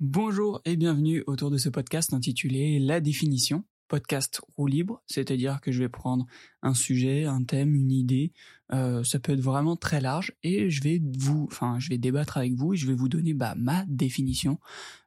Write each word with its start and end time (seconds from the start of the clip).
Bonjour 0.00 0.60
et 0.64 0.74
bienvenue 0.74 1.22
autour 1.28 1.52
de 1.52 1.56
ce 1.56 1.68
podcast 1.68 2.12
intitulé 2.12 2.80
La 2.80 3.00
définition, 3.00 3.64
podcast 3.86 4.40
roue 4.56 4.66
libre, 4.66 5.04
c'est-à-dire 5.06 5.60
que 5.60 5.70
je 5.70 5.78
vais 5.78 5.88
prendre 5.88 6.26
un 6.62 6.74
sujet, 6.74 7.26
un 7.26 7.44
thème, 7.44 7.76
une 7.76 7.92
idée, 7.92 8.32
euh, 8.72 9.04
ça 9.04 9.20
peut 9.20 9.34
être 9.34 9.40
vraiment 9.40 9.76
très 9.76 10.00
large 10.00 10.32
et 10.42 10.68
je 10.68 10.82
vais 10.82 11.00
vous, 11.16 11.46
enfin, 11.48 11.78
je 11.78 11.90
vais 11.90 11.96
débattre 11.96 12.38
avec 12.38 12.54
vous 12.54 12.74
et 12.74 12.76
je 12.76 12.88
vais 12.88 12.94
vous 12.94 13.08
donner 13.08 13.34
bah, 13.34 13.54
ma 13.56 13.84
définition 13.86 14.58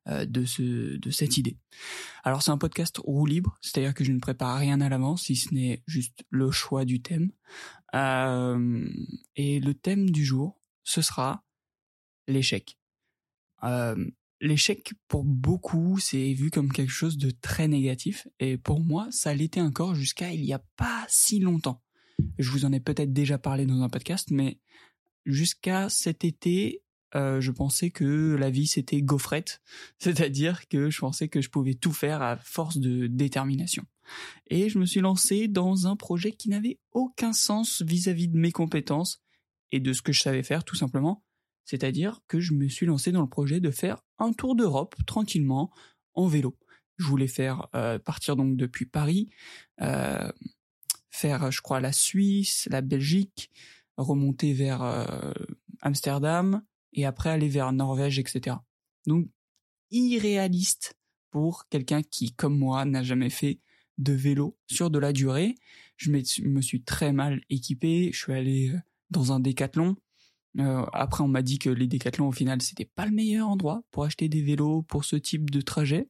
euh, 0.07 0.25
de 0.25 0.45
ce, 0.45 0.95
de 0.95 1.11
cette 1.11 1.35
idée. 1.35 1.57
Alors 2.23 2.41
c'est 2.41 2.51
un 2.51 2.57
podcast 2.57 2.97
roue 3.03 3.25
libre, 3.25 3.57
c'est-à-dire 3.59 3.93
que 3.93 4.05
je 4.05 4.13
ne 4.13 4.21
prépare 4.21 4.57
rien 4.57 4.79
à 4.79 4.87
l'avance 4.87 5.23
si 5.23 5.35
ce 5.35 5.53
n'est 5.53 5.83
juste 5.85 6.23
le 6.29 6.49
choix 6.49 6.85
du 6.85 7.01
thème. 7.01 7.31
Euh, 7.93 8.87
et 9.35 9.59
le 9.59 9.73
thème 9.73 10.09
du 10.11 10.23
jour, 10.23 10.61
ce 10.85 11.01
sera 11.01 11.43
l'échec. 12.29 12.77
L'échec 14.39 14.93
pour 15.07 15.23
beaucoup 15.23 15.97
c'est 15.99 16.33
vu 16.33 16.51
comme 16.51 16.71
quelque 16.71 16.91
chose 16.91 17.17
de 17.17 17.31
très 17.31 17.67
négatif 17.67 18.27
et 18.39 18.57
pour 18.57 18.79
moi 18.79 19.07
ça 19.11 19.33
l'était 19.33 19.61
encore 19.61 19.95
jusqu'à 19.95 20.31
il 20.33 20.43
y 20.45 20.53
a 20.53 20.63
pas 20.75 21.05
si 21.09 21.39
longtemps. 21.39 21.81
Je 22.39 22.49
vous 22.49 22.65
en 22.65 22.71
ai 22.71 22.79
peut-être 22.79 23.13
déjà 23.13 23.37
parlé 23.37 23.65
dans 23.65 23.81
un 23.81 23.89
podcast 23.89 24.29
mais 24.31 24.59
jusqu'à 25.25 25.89
cet 25.89 26.23
été 26.23 26.83
euh, 27.15 27.39
je 27.39 27.51
pensais 27.51 27.89
que 27.89 28.35
la 28.35 28.49
vie 28.49 28.67
c'était 28.67 29.01
gaufrette, 29.01 29.61
c'est-à-dire 29.99 30.67
que 30.67 30.89
je 30.89 30.99
pensais 30.99 31.29
que 31.29 31.41
je 31.41 31.49
pouvais 31.49 31.73
tout 31.73 31.93
faire 31.93 32.21
à 32.21 32.37
force 32.37 32.77
de 32.77 33.07
détermination. 33.07 33.83
Et 34.49 34.69
je 34.69 34.77
me 34.77 34.85
suis 34.85 35.01
lancé 35.01 35.47
dans 35.47 35.87
un 35.87 35.95
projet 35.95 36.31
qui 36.31 36.49
n'avait 36.49 36.79
aucun 36.91 37.33
sens 37.33 37.81
vis-à-vis 37.81 38.27
-vis 38.27 38.31
de 38.31 38.37
mes 38.37 38.51
compétences 38.51 39.21
et 39.71 39.79
de 39.79 39.93
ce 39.93 40.01
que 40.01 40.13
je 40.13 40.21
savais 40.21 40.43
faire 40.43 40.63
tout 40.63 40.75
simplement, 40.75 41.23
c'est-à-dire 41.67 42.21
que 42.29 42.39
je 42.39 42.53
me 42.53 42.69
suis 42.69 42.85
lancé 42.85 43.11
dans 43.11 43.21
le 43.21 43.27
projet 43.27 43.59
de 43.59 43.71
faire 43.71 44.01
un 44.19 44.31
tour 44.31 44.55
d'Europe 44.55 44.95
tranquillement 45.05 45.69
en 46.13 46.25
vélo. 46.25 46.57
Je 46.95 47.05
voulais 47.05 47.27
faire 47.27 47.67
euh, 47.75 47.99
partir 47.99 48.37
donc 48.37 48.55
depuis 48.55 48.85
Paris, 48.85 49.29
euh, 49.81 50.31
faire 51.11 51.51
je 51.51 51.61
crois 51.61 51.81
la 51.81 51.91
Suisse, 51.91 52.69
la 52.71 52.79
Belgique, 52.79 53.51
remonter 53.97 54.53
vers 54.53 54.81
euh, 54.81 55.33
Amsterdam 55.81 56.63
et 56.93 57.05
après 57.05 57.31
aller 57.31 57.49
vers 57.49 57.73
Norvège, 57.73 58.17
etc. 58.17 58.55
Donc 59.05 59.27
irréaliste 59.91 60.97
pour 61.31 61.67
quelqu'un 61.67 62.01
qui, 62.01 62.31
comme 62.31 62.57
moi, 62.57 62.85
n'a 62.85 63.03
jamais 63.03 63.29
fait 63.29 63.59
de 63.97 64.13
vélo 64.13 64.57
sur 64.67 64.89
de 64.89 64.99
la 64.99 65.11
durée. 65.11 65.55
Je 65.97 66.11
me 66.11 66.61
suis 66.61 66.83
très 66.83 67.11
mal 67.11 67.41
équipé. 67.49 68.09
Je 68.13 68.17
suis 68.17 68.33
allé 68.33 68.73
dans 69.09 69.33
un 69.33 69.41
décathlon 69.41 69.97
euh, 70.59 70.85
après, 70.93 71.23
on 71.23 71.27
m'a 71.27 71.41
dit 71.41 71.59
que 71.59 71.69
les 71.69 71.87
décathlons, 71.87 72.27
au 72.27 72.31
final, 72.31 72.61
c'était 72.61 72.85
pas 72.85 73.05
le 73.05 73.11
meilleur 73.11 73.47
endroit 73.47 73.83
pour 73.91 74.03
acheter 74.03 74.29
des 74.29 74.41
vélos 74.41 74.83
pour 74.83 75.05
ce 75.05 75.15
type 75.15 75.49
de 75.49 75.61
trajet. 75.61 76.09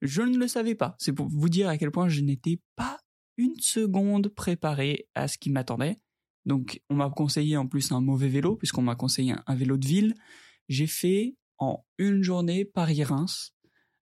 Je 0.00 0.22
ne 0.22 0.36
le 0.36 0.48
savais 0.48 0.74
pas. 0.74 0.96
C'est 0.98 1.12
pour 1.12 1.28
vous 1.28 1.48
dire 1.48 1.68
à 1.68 1.78
quel 1.78 1.90
point 1.90 2.08
je 2.08 2.20
n'étais 2.20 2.60
pas 2.76 2.98
une 3.36 3.58
seconde 3.58 4.28
préparé 4.28 5.08
à 5.14 5.26
ce 5.26 5.38
qui 5.38 5.50
m'attendait. 5.50 5.98
Donc, 6.44 6.80
on 6.90 6.96
m'a 6.96 7.10
conseillé 7.10 7.56
en 7.56 7.66
plus 7.66 7.92
un 7.92 8.00
mauvais 8.00 8.28
vélo, 8.28 8.56
puisqu'on 8.56 8.82
m'a 8.82 8.96
conseillé 8.96 9.34
un, 9.46 9.54
vélo 9.54 9.76
de 9.76 9.86
ville. 9.86 10.14
J'ai 10.68 10.86
fait 10.86 11.36
en 11.58 11.84
une 11.98 12.22
journée 12.22 12.64
Paris-Reims, 12.64 13.54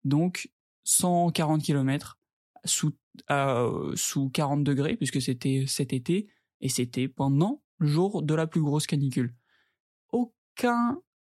donc 0.03 0.49
140 0.83 1.61
km 1.61 2.19
sous, 2.63 2.95
euh, 3.29 3.93
sous 3.95 4.29
40 4.29 4.63
degrés, 4.63 4.95
puisque 4.95 5.21
c'était 5.21 5.65
cet 5.67 5.93
été, 5.93 6.29
et 6.61 6.69
c'était 6.69 7.07
pendant 7.07 7.63
le 7.77 7.87
jour 7.87 8.21
de 8.21 8.33
la 8.33 8.47
plus 8.47 8.61
grosse 8.61 8.87
canicule 8.87 9.35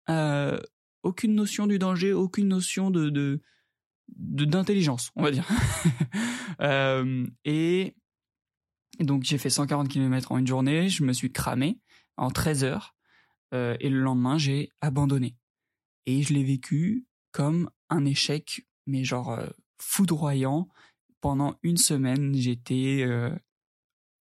euh, 0.08 0.60
aucune 1.02 1.34
notion 1.34 1.66
du 1.66 1.78
danger, 1.78 2.12
aucune 2.12 2.48
notion 2.48 2.91
de, 2.91 3.41
d'intelligence, 4.08 5.10
on 5.16 5.22
va 5.22 5.30
dire. 5.30 5.48
euh, 6.60 7.27
et 7.44 7.94
donc 8.98 9.24
j'ai 9.24 9.38
fait 9.38 9.50
140 9.50 9.88
km 9.88 10.33
en 10.33 10.39
une 10.39 10.46
journée, 10.46 10.89
je 10.89 11.05
me 11.05 11.12
suis 11.12 11.33
cramé 11.33 11.79
en 12.17 12.30
13 12.30 12.64
heures, 12.64 12.95
euh, 13.55 13.77
et 13.80 13.89
le 13.89 14.00
lendemain 14.00 14.39
j'ai 14.39 14.70
abandonné. 14.80 15.36
Et 16.06 16.23
je 16.23 16.34
l'ai 16.34 16.45
vécu 16.45 17.06
comme 17.33 17.70
un 17.89 18.05
échec, 18.05 18.67
mais 18.86 19.05
genre 19.05 19.39
foudroyant. 19.79 20.68
Pendant 21.20 21.56
une 21.62 21.77
semaine, 21.77 22.34
j'étais 22.34 23.05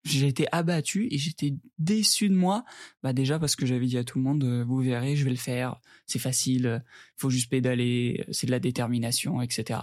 j'ai 0.08 0.28
été 0.28 0.48
abattu 0.52 1.08
et 1.12 1.18
j'étais 1.18 1.56
déçu 1.78 2.30
de 2.30 2.36
moi. 2.36 2.66
Bah 3.04 3.14
déjà 3.14 3.40
parce 3.40 3.56
que 3.56 3.66
j'avais 3.66 3.86
dit 3.86 3.98
à 3.98 4.04
tout 4.04 4.18
le 4.18 4.24
monde, 4.24 4.44
euh, 4.44 4.64
vous 4.64 4.78
verrez, 4.78 5.16
je 5.16 5.24
vais 5.24 5.32
le 5.32 5.38
faire, 5.38 5.80
c'est 6.06 6.20
facile, 6.20 6.62
il 6.62 6.68
euh, 6.68 6.80
faut 7.18 7.30
juste 7.30 7.50
pédaler, 7.50 8.24
euh, 8.28 8.32
c'est 8.32 8.48
de 8.48 8.52
la 8.52 8.60
détermination, 8.60 9.42
etc. 9.42 9.82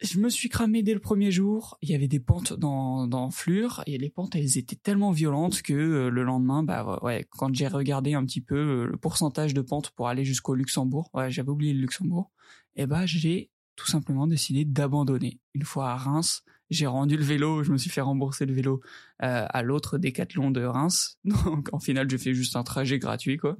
Je 0.00 0.18
me 0.18 0.28
suis 0.28 0.48
cramé 0.48 0.82
dès 0.82 0.94
le 0.94 1.00
premier 1.00 1.30
jour. 1.30 1.78
Il 1.80 1.88
y 1.88 1.94
avait 1.94 2.08
des 2.08 2.18
pentes 2.18 2.52
dans 2.54 3.06
dans 3.06 3.30
Flure 3.30 3.84
et 3.86 3.98
les 3.98 4.10
pentes 4.10 4.34
elles 4.34 4.58
étaient 4.58 4.74
tellement 4.74 5.12
violentes 5.12 5.62
que 5.62 6.08
le 6.08 6.22
lendemain, 6.24 6.64
bah 6.64 6.98
ouais, 7.02 7.24
quand 7.30 7.54
j'ai 7.54 7.68
regardé 7.68 8.14
un 8.14 8.24
petit 8.24 8.40
peu 8.40 8.84
le 8.86 8.96
pourcentage 8.96 9.54
de 9.54 9.60
pentes 9.60 9.90
pour 9.90 10.08
aller 10.08 10.24
jusqu'au 10.24 10.56
Luxembourg, 10.56 11.08
ouais, 11.14 11.30
j'avais 11.30 11.50
oublié 11.50 11.72
le 11.72 11.80
Luxembourg, 11.80 12.32
et 12.74 12.86
bah 12.86 13.06
j'ai 13.06 13.52
tout 13.76 13.86
simplement 13.86 14.26
décidé 14.26 14.64
d'abandonner. 14.64 15.40
Une 15.54 15.64
fois 15.64 15.90
à 15.90 15.96
Reims, 15.96 16.42
j'ai 16.72 16.86
rendu 16.86 17.16
le 17.16 17.22
vélo, 17.22 17.62
je 17.62 17.70
me 17.70 17.76
suis 17.76 17.90
fait 17.90 18.00
rembourser 18.00 18.46
le 18.46 18.54
vélo 18.54 18.80
euh, 19.22 19.46
à 19.48 19.62
l'autre 19.62 19.98
décathlon 19.98 20.50
de 20.50 20.64
Reims. 20.64 21.18
Donc 21.24 21.68
en 21.72 21.78
final, 21.78 22.08
j'ai 22.08 22.18
fait 22.18 22.34
juste 22.34 22.56
un 22.56 22.62
trajet 22.62 22.98
gratuit 22.98 23.36
quoi. 23.36 23.58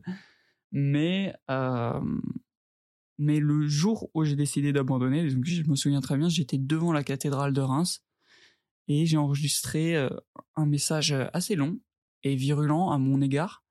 Mais 0.72 1.34
euh, 1.50 2.00
mais 3.18 3.38
le 3.38 3.68
jour 3.68 4.10
où 4.14 4.24
j'ai 4.24 4.36
décidé 4.36 4.72
d'abandonner, 4.72 5.30
donc 5.30 5.44
je 5.44 5.62
me 5.64 5.76
souviens 5.76 6.00
très 6.00 6.16
bien, 6.16 6.30
j'étais 6.30 6.56
devant 6.56 6.92
la 6.92 7.04
cathédrale 7.04 7.52
de 7.52 7.60
Reims 7.60 8.02
et 8.88 9.04
j'ai 9.04 9.18
enregistré 9.18 9.94
euh, 9.94 10.08
un 10.56 10.64
message 10.64 11.14
assez 11.34 11.54
long 11.54 11.78
et 12.22 12.34
virulent 12.34 12.90
à 12.90 12.98
mon 12.98 13.20
égard 13.20 13.62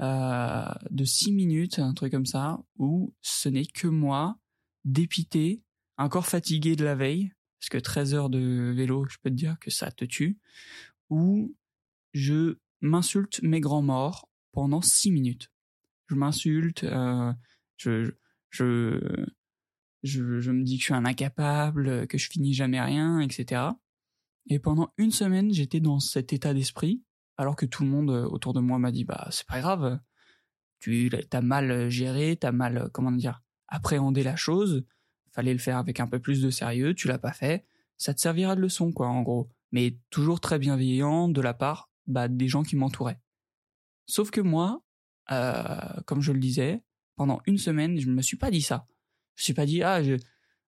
de 0.00 1.04
six 1.04 1.30
minutes, 1.30 1.78
un 1.78 1.94
truc 1.94 2.10
comme 2.10 2.26
ça, 2.26 2.60
où 2.76 3.14
ce 3.20 3.48
n'est 3.48 3.66
que 3.66 3.86
moi, 3.86 4.36
dépité, 4.84 5.62
encore 5.96 6.26
fatigué 6.26 6.74
de 6.74 6.84
la 6.84 6.96
veille, 6.96 7.30
parce 7.62 7.68
que 7.68 7.78
13 7.78 8.14
heures 8.14 8.28
de 8.28 8.72
vélo, 8.74 9.06
je 9.08 9.18
peux 9.22 9.30
te 9.30 9.36
dire 9.36 9.56
que 9.60 9.70
ça 9.70 9.92
te 9.92 10.04
tue, 10.04 10.36
ou 11.10 11.54
je 12.12 12.56
m'insulte 12.80 13.40
mes 13.44 13.60
grands 13.60 13.82
morts 13.82 14.28
pendant 14.50 14.82
6 14.82 15.12
minutes. 15.12 15.48
Je 16.08 16.16
m'insulte, 16.16 16.82
euh, 16.82 17.32
je, 17.76 18.10
je, 18.50 18.98
je, 20.02 20.40
je 20.40 20.50
me 20.50 20.64
dis 20.64 20.74
que 20.74 20.80
je 20.80 20.86
suis 20.86 20.94
un 20.94 21.04
incapable, 21.04 22.08
que 22.08 22.18
je 22.18 22.28
finis 22.28 22.52
jamais 22.52 22.80
rien, 22.80 23.20
etc. 23.20 23.62
Et 24.48 24.58
pendant 24.58 24.92
une 24.96 25.12
semaine, 25.12 25.52
j'étais 25.52 25.78
dans 25.78 26.00
cet 26.00 26.32
état 26.32 26.54
d'esprit, 26.54 27.04
alors 27.36 27.54
que 27.54 27.64
tout 27.64 27.84
le 27.84 27.90
monde 27.90 28.10
autour 28.10 28.54
de 28.54 28.60
moi 28.60 28.80
m'a 28.80 28.90
dit, 28.90 29.04
bah, 29.04 29.28
c'est 29.30 29.46
pas 29.46 29.60
grave, 29.60 30.00
tu 30.80 31.12
as 31.30 31.40
mal 31.40 31.88
géré, 31.90 32.36
t'as 32.36 32.50
mal, 32.50 32.90
comment 32.92 33.12
dire, 33.12 33.40
appréhendé 33.68 34.24
la 34.24 34.34
chose, 34.34 34.84
fallait 35.32 35.52
le 35.52 35.58
faire 35.58 35.78
avec 35.78 36.00
un 36.00 36.06
peu 36.06 36.20
plus 36.20 36.42
de 36.42 36.50
sérieux, 36.50 36.94
tu 36.94 37.08
l'as 37.08 37.18
pas 37.18 37.32
fait, 37.32 37.64
ça 37.96 38.14
te 38.14 38.20
servira 38.20 38.54
de 38.54 38.60
leçon, 38.60 38.92
quoi, 38.92 39.08
en 39.08 39.22
gros. 39.22 39.48
Mais 39.70 39.96
toujours 40.10 40.40
très 40.40 40.58
bienveillant 40.58 41.28
de 41.28 41.40
la 41.40 41.54
part 41.54 41.90
bah, 42.06 42.28
des 42.28 42.48
gens 42.48 42.62
qui 42.62 42.76
m'entouraient. 42.76 43.20
Sauf 44.06 44.30
que 44.30 44.40
moi, 44.40 44.82
euh, 45.30 46.00
comme 46.06 46.20
je 46.20 46.32
le 46.32 46.40
disais, 46.40 46.82
pendant 47.16 47.40
une 47.46 47.58
semaine, 47.58 47.98
je 47.98 48.08
ne 48.08 48.14
me 48.14 48.22
suis 48.22 48.36
pas 48.36 48.50
dit 48.50 48.62
ça. 48.62 48.86
Je 49.36 49.42
me 49.42 49.44
suis 49.44 49.54
pas 49.54 49.66
dit, 49.66 49.82
ah, 49.82 50.02
je... 50.02 50.16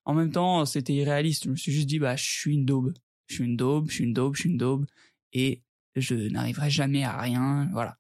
en 0.04 0.14
même 0.14 0.30
temps, 0.30 0.64
c'était 0.64 0.94
irréaliste. 0.94 1.44
Je 1.44 1.50
me 1.50 1.56
suis 1.56 1.72
juste 1.72 1.88
dit, 1.88 1.98
bah, 1.98 2.16
je 2.16 2.24
suis 2.24 2.54
une 2.54 2.64
daube. 2.64 2.94
Je 3.26 3.34
suis 3.34 3.44
une 3.44 3.56
daube, 3.56 3.88
je 3.88 3.94
suis 3.94 4.04
une 4.04 4.12
daube, 4.12 4.34
je 4.34 4.40
suis 4.40 4.50
une 4.50 4.56
daube. 4.56 4.86
Et 5.32 5.62
je 5.96 6.14
n'arriverai 6.14 6.70
jamais 6.70 7.04
à 7.04 7.20
rien, 7.20 7.68
voilà. 7.72 7.98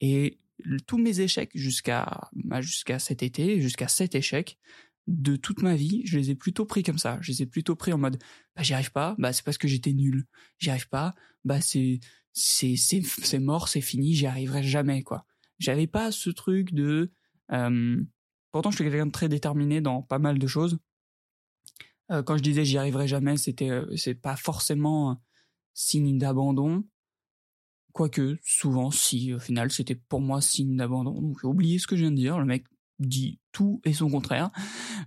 Et 0.00 0.38
tous 0.86 0.98
mes 0.98 1.20
échecs 1.20 1.50
jusqu'à 1.54 2.30
bah, 2.32 2.60
jusqu'à 2.60 2.98
cet 2.98 3.22
été, 3.22 3.60
jusqu'à 3.60 3.88
cet 3.88 4.14
échec, 4.14 4.58
de 5.06 5.36
toute 5.36 5.62
ma 5.62 5.76
vie, 5.76 6.02
je 6.06 6.18
les 6.18 6.30
ai 6.30 6.34
plutôt 6.34 6.64
pris 6.64 6.82
comme 6.82 6.98
ça. 6.98 7.18
Je 7.20 7.32
les 7.32 7.42
ai 7.42 7.46
plutôt 7.46 7.76
pris 7.76 7.92
en 7.92 7.98
mode, 7.98 8.18
bah 8.56 8.62
j'y 8.62 8.74
arrive 8.74 8.92
pas, 8.92 9.14
bah 9.18 9.32
c'est 9.32 9.44
parce 9.44 9.58
que 9.58 9.68
j'étais 9.68 9.92
nul. 9.92 10.26
J'y 10.58 10.70
arrive 10.70 10.88
pas, 10.88 11.14
bah 11.44 11.60
c'est 11.60 12.00
c'est 12.32 12.76
c'est 12.76 13.02
c'est 13.02 13.38
mort, 13.38 13.68
c'est 13.68 13.80
fini, 13.80 14.14
j'y 14.14 14.26
arriverai 14.26 14.62
jamais 14.62 15.02
quoi. 15.02 15.26
J'avais 15.58 15.86
pas 15.86 16.10
ce 16.12 16.30
truc 16.30 16.72
de. 16.72 17.12
Euh... 17.52 18.02
Pourtant, 18.52 18.70
je 18.70 18.76
suis 18.76 18.84
quelqu'un 18.84 19.06
de 19.06 19.12
très 19.12 19.28
déterminé 19.28 19.80
dans 19.80 20.02
pas 20.02 20.18
mal 20.18 20.38
de 20.38 20.46
choses. 20.46 20.78
Euh, 22.10 22.22
quand 22.22 22.36
je 22.36 22.42
disais 22.42 22.64
j'y 22.64 22.78
arriverai 22.78 23.08
jamais, 23.08 23.36
c'était 23.36 23.70
euh, 23.70 23.96
c'est 23.96 24.14
pas 24.14 24.36
forcément 24.36 25.20
signe 25.74 26.18
d'abandon. 26.18 26.84
Quoique, 27.92 28.38
souvent, 28.44 28.90
si, 28.90 29.32
au 29.32 29.38
final, 29.38 29.70
c'était 29.70 29.94
pour 29.94 30.20
moi 30.20 30.40
signe 30.40 30.76
d'abandon. 30.76 31.20
Donc, 31.20 31.38
j'ai 31.40 31.46
oublié 31.46 31.78
ce 31.78 31.86
que 31.86 31.94
je 31.94 32.02
viens 32.02 32.10
de 32.10 32.16
dire. 32.16 32.38
Le 32.38 32.44
mec 32.44 32.64
dit 32.98 33.40
tout 33.52 33.80
et 33.84 33.92
son 33.92 34.08
contraire. 34.10 34.50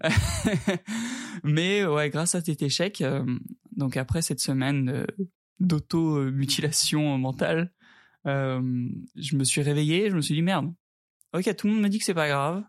Mais 1.44 1.86
ouais, 1.86 2.10
grâce 2.10 2.36
à 2.36 2.42
cet 2.42 2.62
échec, 2.62 3.02
euh, 3.02 3.26
donc 3.76 3.98
après 3.98 4.22
cette 4.22 4.40
semaine 4.40 5.06
d'auto-mutilation 5.60 7.18
mentale, 7.18 7.72
euh, 8.26 8.90
je 9.16 9.36
me 9.36 9.44
suis 9.44 9.62
réveillé, 9.62 10.10
je 10.10 10.16
me 10.16 10.22
suis 10.22 10.36
dit 10.36 10.42
merde. 10.42 10.74
Ok, 11.34 11.54
tout 11.56 11.68
le 11.68 11.74
monde 11.74 11.84
me 11.84 11.90
dit 11.90 12.00
que 12.00 12.06
c'est 12.06 12.14
pas 12.14 12.28
grave. 12.28 12.64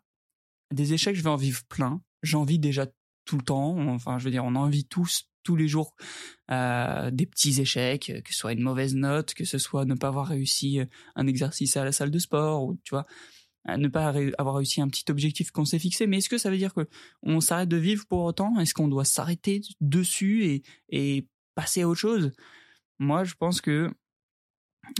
des 0.73 0.93
échecs, 0.93 1.17
je 1.17 1.23
vais 1.23 1.31
en 1.31 1.37
vivre 1.37 1.62
plein. 1.69 2.03
J'en 2.23 2.44
vis 2.44 2.59
déjà 2.59 2.87
tout 3.25 3.37
le 3.37 3.44
temps. 3.44 3.79
Enfin, 3.88 4.19
je 4.19 4.25
veux 4.25 4.31
dire, 4.31 4.44
on 4.44 4.55
en 4.55 4.69
vit 4.69 4.87
tous 4.87 5.25
tous 5.44 5.56
les 5.56 5.69
jours 5.69 5.94
euh, 6.50 7.11
des 7.11 7.25
petits 7.25 7.59
échecs, 7.59 8.12
que 8.23 8.32
ce 8.35 8.38
soit 8.38 8.53
une 8.53 8.61
mauvaise 8.61 8.94
note, 8.94 9.32
que 9.32 9.44
ce 9.47 9.56
soit 9.56 9.87
ne 9.87 9.94
pas 9.94 10.09
avoir 10.09 10.26
réussi 10.26 10.81
un 11.14 11.26
exercice 11.26 11.79
à 11.79 11.87
la 11.87 11.93
salle 11.93 12.11
de 12.11 12.19
sport, 12.19 12.64
ou 12.64 12.76
tu 12.85 12.91
vois, 12.91 13.06
ne 13.76 13.88
pas 13.88 14.15
avoir 14.38 14.56
réussi 14.56 14.81
un 14.81 14.88
petit 14.88 15.05
objectif 15.11 15.50
qu'on 15.50 15.65
s'est 15.65 15.79
fixé. 15.79 16.06
Mais 16.06 16.19
est-ce 16.19 16.29
que 16.29 16.38
ça 16.38 16.50
veut 16.50 16.56
dire 16.56 16.75
que 16.75 16.88
on 17.23 17.41
s'arrête 17.41 17.69
de 17.69 17.76
vivre 17.76 18.06
pour 18.06 18.23
autant? 18.23 18.59
Est-ce 18.59 18.75
qu'on 18.75 18.88
doit 18.88 19.05
s'arrêter 19.05 19.61
dessus 19.81 20.62
et, 20.88 21.26
passer 21.55 21.82
à 21.82 21.88
autre 21.88 22.00
chose? 22.00 22.32
Moi, 22.99 23.25
je 23.25 23.35
pense 23.35 23.61
que, 23.61 23.91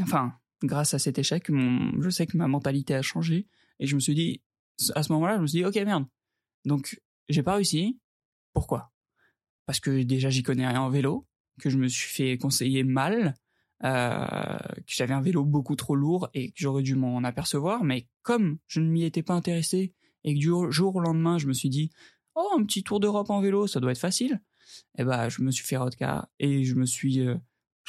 enfin, 0.03 0.35
grâce 0.63 0.95
à 0.95 0.99
cet 0.99 1.19
échec, 1.19 1.47
je 1.49 2.11
sais 2.11 2.27
que 2.27 2.37
ma 2.37 2.49
mentalité 2.49 2.95
a 2.95 3.03
changé 3.03 3.47
et 3.81 3.87
je 3.87 3.95
me 3.95 4.01
suis 4.01 4.15
dit, 4.15 4.43
à 4.95 5.03
ce 5.03 5.13
moment-là, 5.13 5.37
je 5.37 5.43
me 5.43 5.47
suis 5.47 5.59
dit, 5.61 5.65
ok 5.65 5.77
merde, 5.77 6.07
donc 6.65 7.01
j'ai 7.29 7.43
pas 7.43 7.55
réussi. 7.55 7.99
Pourquoi? 8.53 8.93
Parce 9.67 9.81
que 9.81 10.03
déjà 10.03 10.31
j'y 10.31 10.43
connais 10.43 10.67
rien 10.67 10.81
en 10.81 10.91
vélo, 10.91 11.27
que 11.61 11.71
je 11.71 11.79
me 11.79 11.89
suis 11.89 12.09
fait 12.09 12.39
conseiller 12.39 12.85
mal, 12.85 13.35
euh, 13.85 14.59
que 14.59 14.93
j'avais 14.93 15.15
un 15.15 15.21
vélo 15.21 15.45
beaucoup 15.45 15.77
trop 15.77 15.95
lourd 15.95 16.29
et 16.35 16.49
que 16.49 16.57
j'aurais 16.57 16.83
dû 16.83 16.95
m'en 16.95 17.23
apercevoir. 17.25 17.85
Mais 17.85 18.09
comme 18.23 18.59
je 18.67 18.81
ne 18.81 18.89
m'y 18.89 19.05
étais 19.05 19.23
pas 19.23 19.35
intéressé 19.35 19.95
et 20.25 20.35
que 20.35 20.39
du 20.39 20.51
jour 20.73 20.97
au 20.97 21.01
lendemain 21.01 21.39
je 21.39 21.47
me 21.47 21.53
suis 21.53 21.69
dit, 21.69 21.91
oh 22.35 22.51
un 22.59 22.65
petit 22.65 22.83
tour 22.83 23.01
d'Europe 23.01 23.31
en 23.31 23.41
vélo, 23.41 23.67
ça 23.67 23.81
doit 23.81 23.93
être 23.93 23.99
facile. 23.99 24.41
Et 24.97 25.03
eh 25.03 25.05
ben 25.05 25.29
je 25.29 25.43
me 25.43 25.51
suis 25.51 25.65
fait 25.65 25.77
rodka 25.77 26.29
et 26.39 26.65
je 26.65 26.75
me 26.75 26.85
suis 26.85 27.21
euh, 27.21 27.37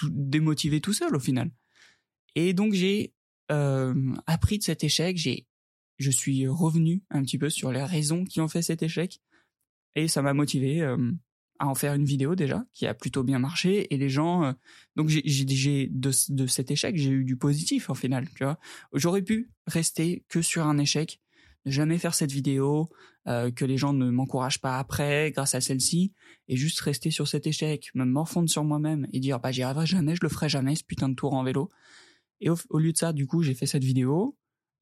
démotivé 0.04 0.80
tout 0.80 0.94
seul 0.94 1.16
au 1.16 1.20
final. 1.20 1.52
Et 2.36 2.54
donc 2.54 2.74
j'ai 2.74 3.14
euh, 3.52 4.14
appris 4.28 4.60
de 4.60 4.64
cet 4.64 4.84
échec, 4.84 5.18
j'ai 5.18 5.48
je 5.98 6.12
suis 6.12 6.48
revenu 6.48 7.04
un 7.10 7.22
petit 7.24 7.38
peu 7.38 7.50
sur 7.50 7.72
les 7.72 7.84
raisons 7.84 8.24
qui 8.24 8.40
ont 8.40 8.48
fait 8.48 8.62
cet 8.62 8.82
échec 8.84 9.20
et 9.96 10.08
ça 10.08 10.22
m'a 10.22 10.34
motivé 10.34 10.82
euh, 10.82 11.12
à 11.60 11.68
en 11.68 11.76
faire 11.76 11.94
une 11.94 12.06
vidéo 12.06 12.36
déjà 12.36 12.64
qui 12.74 12.88
a 12.88 12.94
plutôt 12.94 13.24
bien 13.24 13.40
marché. 13.40 13.94
Et 13.94 13.98
les 13.98 14.10
gens 14.10 14.44
euh, 14.44 14.54
donc 14.96 15.10
j'ai 15.10 15.88
de, 15.92 16.12
de 16.30 16.48
cet 16.48 16.72
échec 16.72 16.98
j'ai 16.98 17.12
eu 17.12 17.24
du 17.24 17.38
positif 17.38 17.90
au 17.90 17.94
final 17.94 18.28
tu 18.36 18.44
vois. 18.44 18.58
J'aurais 18.94 19.22
pu 19.22 19.52
rester 19.68 20.26
que 20.30 20.42
sur 20.42 20.66
un 20.66 20.78
échec 20.78 21.22
ne 21.66 21.72
jamais 21.72 21.98
faire 21.98 22.14
cette 22.14 22.32
vidéo 22.32 22.90
euh, 23.28 23.52
que 23.52 23.66
les 23.66 23.78
gens 23.78 23.94
ne 23.94 24.10
m'encouragent 24.10 24.62
pas 24.62 24.80
après 24.80 25.32
grâce 25.32 25.54
à 25.54 25.62
celle-ci 25.62 26.14
et 26.48 26.56
juste 26.56 26.80
rester 26.80 27.12
sur 27.12 27.28
cet 27.28 27.46
échec 27.46 27.90
me 27.94 28.06
morfondre 28.06 28.50
sur 28.50 28.64
moi-même 28.64 29.08
et 29.12 29.20
dire 29.20 29.40
bah 29.40 29.52
j'y 29.52 29.62
arriverai 29.62 29.86
jamais 29.86 30.16
je 30.16 30.22
le 30.24 30.30
ferai 30.30 30.50
jamais 30.50 30.76
ce 30.76 30.84
putain 30.84 31.10
de 31.10 31.16
tour 31.16 31.34
en 31.34 31.44
vélo. 31.44 31.70
Et 32.42 32.50
au, 32.50 32.56
au 32.70 32.80
lieu 32.80 32.94
de 32.94 32.98
ça 32.98 33.14
du 33.14 33.28
coup 33.28 33.44
j'ai 33.44 33.54
fait 33.54 33.66
cette 33.66 33.84
vidéo 33.84 34.38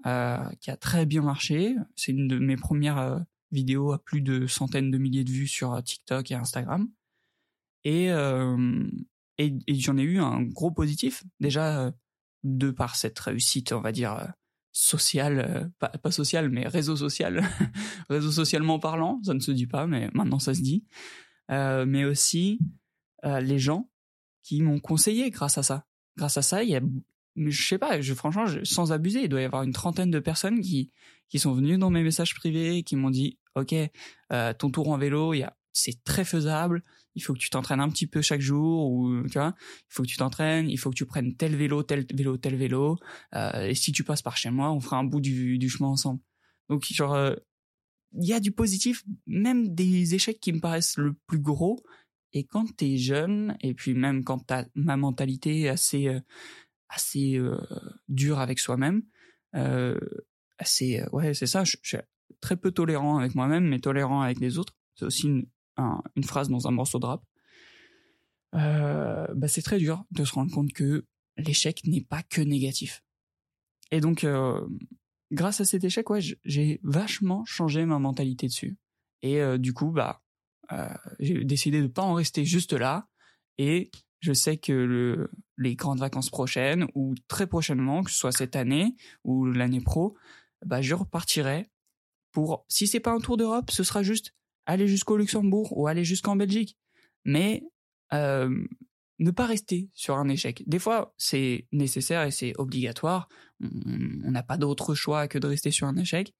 euh, 0.06 0.38
qui 0.62 0.70
a 0.70 0.78
très 0.78 1.08
bien 1.08 1.24
marché. 1.24 1.76
C'est 1.96 2.12
une 2.12 2.28
de 2.28 2.38
mes 2.38 2.56
premières 2.56 3.26
euh, 3.52 3.56
vidéos 3.56 3.92
à 3.92 4.00
plus 4.04 4.22
de 4.22 4.48
centaines 4.48 4.92
de 4.92 4.98
milliers 4.98 5.24
de 5.24 5.32
vues 5.32 5.48
sur 5.48 5.74
euh, 5.74 5.82
TikTok 5.82 6.32
et 6.32 6.36
Instagram. 6.36 6.90
Et, 7.84 8.08
et, 9.38 9.76
j'en 9.76 9.98
ai 9.98 10.02
eu 10.02 10.20
un 10.20 10.42
gros 10.42 10.72
positif, 10.72 11.24
déjà 11.40 11.94
de 12.44 12.72
par 12.72 12.98
cette 12.98 13.18
réussite, 13.18 13.72
on 13.72 13.80
va 13.80 13.94
dire, 13.94 14.28
sociale, 14.74 15.72
pas, 15.80 15.88
pas 15.88 16.12
sociale, 16.12 16.50
mais 16.50 16.68
réseau 16.68 16.98
social, 16.98 17.48
réseau 18.10 18.32
socialement 18.32 18.78
parlant, 18.78 19.22
ça 19.24 19.34
ne 19.34 19.40
se 19.40 19.52
dit 19.52 19.68
pas, 19.68 19.88
mais 19.88 20.10
maintenant 20.14 20.40
ça 20.40 20.54
se 20.54 20.62
dit. 20.62 20.84
mais 21.48 22.04
aussi 22.04 22.60
les 23.24 23.58
gens 23.58 23.90
qui 24.44 24.62
m'ont 24.62 24.82
conseillé 24.82 25.30
grâce 25.30 25.58
à 25.58 25.64
ça. 25.64 25.86
Grâce 26.18 26.36
à 26.36 26.42
ça, 26.42 26.64
il 26.64 26.70
y 26.72 26.76
a 26.76 26.82
je 27.38 27.68
sais 27.68 27.78
pas, 27.78 28.02
je, 28.02 28.14
franchement, 28.14 28.46
sans 28.64 28.92
abuser, 28.92 29.24
il 29.24 29.30
doit 29.30 29.42
y 29.42 29.46
avoir 29.46 29.64
une 29.64 29.74
trentaine 29.74 30.12
de 30.12 30.20
personnes 30.20 30.62
qui, 30.62 30.92
qui 31.30 31.40
sont 31.40 31.54
venues 31.54 31.78
dans 31.78 31.90
mes 31.90 32.04
messages 32.04 32.36
privés, 32.36 32.84
qui 32.84 32.96
m'ont 32.96 33.10
dit, 33.10 33.38
OK, 33.56 33.74
euh, 34.32 34.54
ton 34.54 34.70
tour 34.70 34.90
en 34.90 34.98
vélo, 34.98 35.34
il 35.34 35.40
y 35.40 35.44
a, 35.44 35.56
c'est 35.74 36.04
très 36.04 36.26
faisable, 36.26 36.84
il 37.16 37.22
faut 37.22 37.34
que 37.34 37.40
tu 37.40 37.50
t'entraînes 37.50 37.80
un 37.80 37.90
petit 37.90 38.08
peu 38.08 38.22
chaque 38.22 38.42
jour, 38.42 38.92
ou, 38.92 39.24
tu 39.28 39.38
vois, 39.38 39.54
il 39.60 39.94
faut 39.94 40.04
que 40.04 40.08
tu 40.08 40.18
t'entraînes, 40.18 40.70
il 40.70 40.78
faut 40.78 40.90
que 40.90 40.96
tu 40.96 41.06
prennes 41.06 41.36
tel 41.36 41.56
vélo, 41.56 41.84
tel 41.84 42.06
vélo, 42.14 42.38
tel 42.38 42.56
vélo, 42.56 42.98
euh, 43.36 43.68
et 43.68 43.76
si 43.76 43.92
tu 43.92 44.04
passes 44.04 44.22
par 44.22 44.38
chez 44.38 44.50
moi, 44.50 44.72
on 44.72 44.80
fera 44.80 44.98
un 44.98 45.04
bout 45.04 45.22
du, 45.22 45.58
du 45.58 45.70
chemin 45.70 45.90
ensemble. 45.90 46.20
Donc, 46.70 46.86
genre, 46.86 47.14
euh, 47.14 47.36
il 48.14 48.28
y 48.28 48.34
a 48.34 48.40
du 48.40 48.52
positif, 48.52 49.04
même 49.28 49.74
des 49.76 50.16
échecs 50.16 50.40
qui 50.40 50.54
me 50.54 50.60
paraissent 50.60 50.98
le 50.98 51.14
plus 51.28 51.40
gros, 51.40 51.84
et 52.34 52.44
quand 52.44 52.76
t'es 52.76 52.98
jeune, 52.98 53.58
et 53.62 53.74
puis 53.74 53.94
même 53.94 54.24
quand 54.24 54.40
t'as 54.40 54.66
ma 54.76 54.98
mentalité 54.98 55.70
assez, 55.70 56.08
euh, 56.08 56.20
assez 56.90 57.38
euh, 57.38 57.58
dur 58.08 58.40
avec 58.40 58.60
soi-même, 58.60 59.04
euh, 59.56 60.00
assez 60.58 61.04
ouais 61.12 61.34
c'est 61.34 61.48
ça, 61.48 61.64
je, 61.64 61.78
suis 61.82 61.98
très 62.42 62.58
peu 62.58 62.72
tolérant 62.72 63.18
avec 63.18 63.36
moi-même, 63.36 63.68
mais 63.68 63.80
tolérant 63.80 64.22
avec 64.22 64.40
les 64.40 64.58
autres. 64.58 64.74
C'est 64.96 65.06
aussi 65.06 65.28
une, 65.28 65.46
phrase 66.24 66.50
dans 66.50 66.68
un 66.68 66.72
morceau 66.72 67.00
de 67.00 67.06
rap. 67.06 67.24
Euh, 68.56 69.28
bah 69.36 69.48
c'est 69.48 69.62
très 69.62 69.78
dur 69.78 70.06
de 70.12 70.26
se 70.26 70.34
rendre 70.34 70.52
compte 70.52 70.74
que 70.74 71.06
l'échec 71.38 71.82
n'est 71.86 72.02
pas 72.02 72.24
que 72.24 72.42
négatif. 72.42 73.04
Et 73.92 74.02
donc, 74.02 74.24
euh, 74.24 74.68
grâce 75.32 75.62
à 75.62 75.66
cet 75.66 75.84
échec, 75.84 76.10
ouais, 76.10 76.20
j'ai 76.44 76.80
vachement 76.84 77.46
changé 77.46 77.86
ma 77.86 78.00
mentalité 78.00 78.48
dessus. 78.48 78.78
Et 79.22 79.42
euh, 79.42 79.58
du 79.58 79.74
coup, 79.74 79.92
bah, 79.92 80.22
euh, 80.72 80.88
j'ai 81.20 81.44
décidé 81.44 81.82
de 81.82 81.88
pas 81.88 82.02
en 82.02 82.14
rester 82.14 82.46
juste 82.46 82.74
là 82.74 83.08
et 83.58 83.92
je 84.20 84.34
sais 84.34 84.58
que 84.58 84.72
le, 84.72 85.32
les 85.58 85.76
grandes 85.76 86.00
vacances 86.00 86.30
prochaines 86.30 86.88
ou 86.96 87.16
très 87.28 87.48
prochainement, 87.48 88.04
que 88.04 88.12
ce 88.12 88.18
soit 88.18 88.32
cette 88.32 88.56
année 88.56 88.96
ou 89.24 89.46
l'année 89.46 89.82
pro, 89.82 90.18
bah, 90.66 90.82
je 90.82 90.96
repartirai 90.96 91.70
pour, 92.32 92.66
si 92.68 92.88
c'est 92.88 93.00
pas 93.00 93.12
un 93.12 93.20
tour 93.20 93.38
d'Europe, 93.38 93.72
ce 93.72 93.84
sera 93.84 94.04
juste 94.04 94.34
aller 94.66 94.88
jusqu'au 94.88 95.18
Luxembourg 95.18 95.78
ou 95.78 95.88
aller 95.88 96.04
jusqu'en 96.04 96.36
Belgique. 96.36 96.78
Mais 97.26 97.64
euh, 98.14 98.66
ne 99.20 99.32
pas 99.32 99.46
rester 99.46 99.90
sur 99.94 100.18
un 100.18 100.30
échec. 100.30 100.64
Des 100.68 100.80
fois, 100.80 101.14
c'est 101.18 101.68
nécessaire 101.72 102.24
et 102.24 102.32
c'est 102.32 102.54
obligatoire. 102.58 103.28
On 103.62 104.32
n'a 104.32 104.44
pas 104.44 104.58
d'autre 104.58 104.94
choix 104.94 105.28
que 105.28 105.40
de 105.40 105.48
rester 105.48 105.72
sur 105.72 105.88
un 105.88 105.98
échec. 105.98 106.34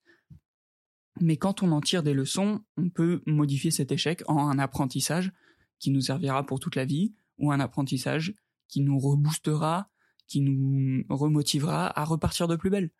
Mais 1.20 1.36
quand 1.36 1.62
on 1.62 1.72
en 1.72 1.80
tire 1.80 2.04
des 2.04 2.14
leçons, 2.14 2.60
on 2.76 2.90
peut 2.90 3.22
modifier 3.26 3.72
cet 3.72 3.90
échec 3.90 4.22
en 4.26 4.48
un 4.48 4.58
apprentissage 4.58 5.32
qui 5.80 5.90
nous 5.90 6.02
servira 6.02 6.46
pour 6.46 6.60
toute 6.60 6.76
la 6.76 6.84
vie 6.84 7.14
ou 7.38 7.52
un 7.52 7.60
apprentissage 7.60 8.34
qui 8.68 8.80
nous 8.80 8.98
reboostera, 8.98 9.90
qui 10.26 10.40
nous 10.40 11.04
remotivera 11.08 11.98
à 11.98 12.04
repartir 12.04 12.48
de 12.48 12.56
plus 12.56 12.70
belle. 12.70 12.90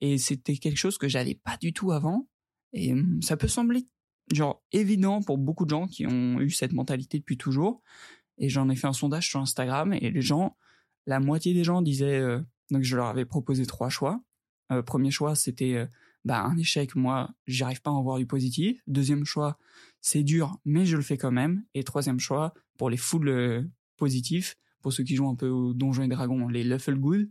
Et 0.00 0.18
c'était 0.18 0.56
quelque 0.56 0.76
chose 0.76 0.98
que 0.98 1.08
j'avais 1.08 1.36
pas 1.36 1.56
du 1.56 1.72
tout 1.72 1.92
avant. 1.92 2.28
Et 2.72 2.92
hum, 2.92 3.22
ça 3.22 3.36
peut 3.36 3.48
sembler 3.48 3.86
genre 4.32 4.62
évident 4.72 5.22
pour 5.22 5.38
beaucoup 5.38 5.64
de 5.64 5.70
gens 5.70 5.86
qui 5.86 6.06
ont 6.06 6.40
eu 6.40 6.50
cette 6.50 6.72
mentalité 6.72 7.18
depuis 7.18 7.36
toujours. 7.36 7.82
Et 8.38 8.48
j'en 8.48 8.68
ai 8.68 8.76
fait 8.76 8.86
un 8.86 8.92
sondage 8.92 9.28
sur 9.28 9.40
Instagram 9.40 9.92
et 9.92 10.10
les 10.10 10.22
gens, 10.22 10.56
la 11.06 11.20
moitié 11.20 11.54
des 11.54 11.64
gens 11.64 11.82
disaient, 11.82 12.18
euh, 12.18 12.40
donc 12.70 12.82
je 12.82 12.96
leur 12.96 13.06
avais 13.06 13.24
proposé 13.24 13.66
trois 13.66 13.88
choix. 13.88 14.20
Euh, 14.72 14.82
premier 14.82 15.10
choix, 15.10 15.34
c'était 15.34 15.74
euh, 15.74 15.86
bah, 16.24 16.42
un 16.42 16.56
échec, 16.56 16.96
moi, 16.96 17.30
j'arrive 17.46 17.82
pas 17.82 17.90
à 17.90 17.94
en 17.94 18.02
voir 18.02 18.18
du 18.18 18.26
positif. 18.26 18.82
Deuxième 18.86 19.24
choix, 19.24 19.58
c'est 20.00 20.22
dur, 20.22 20.58
mais 20.64 20.86
je 20.86 20.96
le 20.96 21.02
fais 21.02 21.18
quand 21.18 21.30
même. 21.30 21.64
Et 21.74 21.84
troisième 21.84 22.18
choix, 22.18 22.54
pour 22.78 22.90
les 22.90 22.96
foules 22.96 23.70
positif 23.96 24.56
pour 24.80 24.92
ceux 24.92 25.04
qui 25.04 25.14
jouent 25.14 25.28
un 25.28 25.34
peu 25.34 25.48
aux 25.48 25.74
Donjons 25.74 26.02
et 26.02 26.08
Dragons, 26.08 26.48
les 26.48 26.64
Luffle 26.64 26.96
Good, 26.96 27.30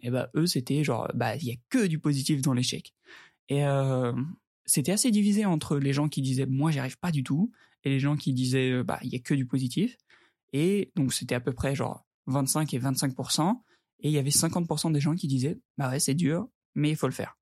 et 0.00 0.10
bah 0.10 0.30
eux 0.34 0.46
c'était 0.46 0.84
genre 0.84 1.10
bah 1.14 1.36
il 1.36 1.44
y 1.44 1.50
a 1.50 1.56
que 1.68 1.86
du 1.86 1.98
positif 1.98 2.42
dans 2.42 2.52
l'échec. 2.52 2.94
Et 3.48 3.64
euh, 3.64 4.12
c'était 4.66 4.92
assez 4.92 5.10
divisé 5.10 5.44
entre 5.44 5.78
les 5.78 5.92
gens 5.92 6.08
qui 6.08 6.22
disaient 6.22 6.46
moi 6.46 6.70
j'y 6.70 6.78
arrive 6.78 6.98
pas 6.98 7.10
du 7.10 7.24
tout 7.24 7.50
et 7.84 7.90
les 7.90 8.00
gens 8.00 8.16
qui 8.16 8.32
disaient 8.32 8.82
bah 8.82 8.98
il 9.02 9.10
y 9.12 9.16
a 9.16 9.18
que 9.18 9.34
du 9.34 9.46
positif. 9.46 9.96
Et 10.52 10.92
donc 10.96 11.12
c'était 11.12 11.34
à 11.34 11.40
peu 11.40 11.52
près 11.52 11.74
genre 11.74 12.06
25 12.26 12.72
et 12.74 12.78
25% 12.78 13.60
et 14.00 14.08
il 14.08 14.12
y 14.12 14.18
avait 14.18 14.30
50 14.30 14.92
des 14.92 15.00
gens 15.00 15.14
qui 15.14 15.26
disaient 15.26 15.58
bah 15.76 15.90
ouais 15.90 16.00
c'est 16.00 16.14
dur 16.14 16.48
mais 16.74 16.90
il 16.90 16.96
faut 16.96 17.08
le 17.08 17.12
faire. 17.12 17.36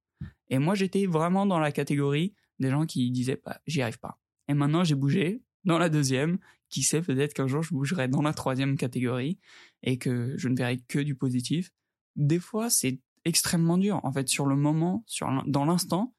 Et 0.48 0.58
moi 0.58 0.74
j'étais 0.74 1.06
vraiment 1.06 1.44
dans 1.46 1.58
la 1.58 1.72
catégorie 1.72 2.34
des 2.58 2.70
gens 2.70 2.86
qui 2.86 3.10
disaient 3.10 3.40
bah 3.44 3.60
j'y 3.66 3.82
arrive 3.82 3.98
pas. 3.98 4.18
Et 4.48 4.54
maintenant 4.54 4.84
j'ai 4.84 4.94
bougé 4.94 5.42
dans 5.64 5.78
la 5.78 5.88
deuxième 5.88 6.38
qui 6.68 6.82
sait, 6.82 7.02
peut-être 7.02 7.34
qu'un 7.34 7.46
jour 7.46 7.62
je 7.62 7.70
bougerai 7.74 8.08
dans 8.08 8.22
la 8.22 8.32
troisième 8.32 8.76
catégorie 8.76 9.38
et 9.82 9.98
que 9.98 10.34
je 10.36 10.48
ne 10.48 10.56
verrai 10.56 10.78
que 10.78 10.98
du 10.98 11.14
positif. 11.14 11.70
Des 12.16 12.38
fois, 12.38 12.70
c'est 12.70 13.00
extrêmement 13.24 13.78
dur. 13.78 14.00
En 14.04 14.12
fait, 14.12 14.28
sur 14.28 14.46
le 14.46 14.56
moment, 14.56 15.04
sur 15.06 15.28
dans 15.46 15.64
l'instant, 15.64 16.14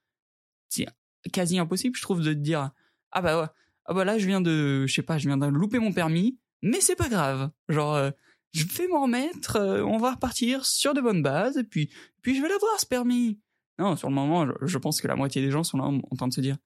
c'est 0.69 0.85
quasi 1.31 1.57
impossible, 1.59 1.95
je 1.95 2.01
trouve, 2.01 2.21
de 2.21 2.33
te 2.33 2.39
dire 2.39 2.71
ah 3.11 3.21
bah 3.21 3.41
ouais, 3.41 3.47
ah 3.85 3.93
bah 3.93 4.05
là 4.05 4.17
je 4.17 4.27
viens 4.27 4.41
de, 4.41 4.85
je 4.85 4.93
sais 4.93 5.01
pas, 5.01 5.17
je 5.17 5.27
viens 5.27 5.37
de 5.37 5.47
louper 5.47 5.79
mon 5.79 5.91
permis, 5.91 6.39
mais 6.61 6.81
c'est 6.81 6.95
pas 6.95 7.09
grave. 7.09 7.49
Genre, 7.69 7.95
euh, 7.95 8.11
je 8.53 8.65
vais 8.65 8.87
m'en 8.87 9.03
remettre, 9.03 9.57
euh, 9.57 9.83
on 9.83 9.97
va 9.97 10.11
repartir 10.11 10.65
sur 10.65 10.93
de 10.93 11.01
bonnes 11.01 11.23
bases 11.23 11.57
et 11.57 11.63
puis, 11.63 11.89
puis 12.21 12.35
je 12.35 12.41
vais 12.41 12.49
l'avoir 12.49 12.79
ce 12.79 12.85
permis. 12.85 13.39
Non, 13.79 13.95
sur 13.95 14.09
le 14.09 14.15
moment, 14.15 14.47
je, 14.47 14.53
je, 14.65 14.77
pense 14.77 15.01
que 15.01 15.07
la 15.07 15.15
moitié 15.15 15.41
des 15.41 15.51
gens 15.51 15.63
sont 15.63 15.77
là 15.77 15.85
en 15.85 16.15
train 16.15 16.27
de 16.27 16.33
se 16.33 16.41
dire 16.41 16.57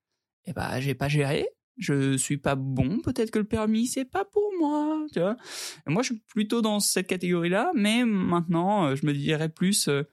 eh 0.45 0.53
bah 0.53 0.79
j'ai 0.79 0.95
pas 0.95 1.07
géré, 1.07 1.47
je 1.77 2.17
suis 2.17 2.37
pas 2.37 2.55
bon, 2.55 2.99
peut-être 2.99 3.31
que 3.31 3.39
le 3.39 3.45
permis 3.45 3.87
c'est 3.87 4.05
pas 4.05 4.25
pour 4.25 4.51
moi, 4.59 5.05
tu 5.13 5.19
vois. 5.19 5.35
moi 5.87 6.03
je 6.03 6.13
suis 6.13 6.21
plutôt 6.27 6.61
dans 6.61 6.79
cette 6.79 7.07
catégorie-là, 7.07 7.71
mais 7.73 8.05
maintenant 8.05 8.85
euh, 8.85 8.95
je 8.95 9.05
me 9.05 9.13
dirais 9.13 9.49
plus, 9.49 9.87
euh, 9.87 10.03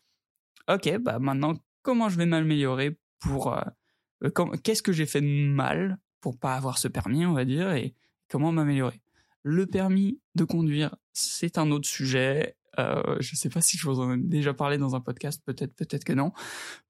ok, 0.68 0.98
bah 0.98 1.18
maintenant 1.18 1.54
comment 1.82 2.08
je 2.08 2.18
vais 2.18 2.26
m'améliorer 2.26 2.98
pour 3.20 3.52
euh, 3.52 4.30
qu'est-ce 4.62 4.82
que 4.82 4.92
j'ai 4.92 5.06
fait 5.06 5.20
de 5.20 5.26
mal 5.26 5.98
pour 6.20 6.38
pas 6.38 6.54
avoir 6.54 6.78
ce 6.78 6.88
permis, 6.88 7.24
on 7.26 7.32
va 7.32 7.44
dire, 7.44 7.72
et 7.72 7.94
comment 8.28 8.52
m'améliorer? 8.52 9.00
Le 9.42 9.66
permis 9.66 10.20
de 10.34 10.44
conduire, 10.44 10.96
c'est 11.12 11.58
un 11.58 11.70
autre 11.70 11.88
sujet. 11.88 12.56
Euh, 12.78 13.16
je 13.20 13.34
sais 13.34 13.48
pas 13.48 13.60
si 13.60 13.76
je 13.76 13.88
vous 13.88 14.00
en 14.00 14.14
ai 14.14 14.18
déjà 14.18 14.54
parlé 14.54 14.78
dans 14.78 14.94
un 14.94 15.00
podcast, 15.00 15.42
peut-être, 15.44 15.74
peut-être 15.74 16.04
que 16.04 16.12
non. 16.12 16.32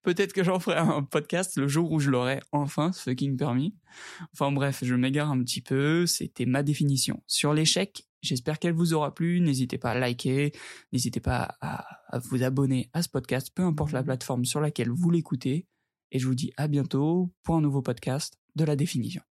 Peut-être 0.02 0.32
que 0.32 0.44
j'en 0.44 0.58
ferai 0.58 0.76
un 0.76 1.02
podcast 1.02 1.56
le 1.56 1.68
jour 1.68 1.90
où 1.92 1.98
je 1.98 2.10
l'aurai 2.10 2.40
enfin, 2.52 2.92
ce 2.92 3.02
fucking 3.02 3.36
permis. 3.36 3.74
Enfin 4.32 4.52
bref, 4.52 4.80
je 4.82 4.94
m'égare 4.94 5.30
un 5.30 5.42
petit 5.42 5.60
peu, 5.60 6.06
c'était 6.06 6.46
ma 6.46 6.62
définition. 6.62 7.22
Sur 7.26 7.54
l'échec, 7.54 8.06
j'espère 8.22 8.58
qu'elle 8.58 8.74
vous 8.74 8.92
aura 8.92 9.14
plu, 9.14 9.40
n'hésitez 9.40 9.78
pas 9.78 9.92
à 9.92 9.98
liker, 9.98 10.52
n'hésitez 10.92 11.20
pas 11.20 11.56
à 11.60 12.18
vous 12.18 12.42
abonner 12.42 12.90
à 12.92 13.02
ce 13.02 13.08
podcast, 13.08 13.50
peu 13.54 13.62
importe 13.62 13.92
la 13.92 14.02
plateforme 14.02 14.44
sur 14.44 14.60
laquelle 14.60 14.90
vous 14.90 15.10
l'écoutez. 15.10 15.66
Et 16.10 16.18
je 16.18 16.26
vous 16.26 16.34
dis 16.34 16.52
à 16.56 16.68
bientôt 16.68 17.32
pour 17.42 17.56
un 17.56 17.60
nouveau 17.60 17.82
podcast 17.82 18.38
de 18.56 18.64
la 18.64 18.76
définition. 18.76 19.22